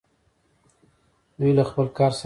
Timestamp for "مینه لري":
2.15-2.19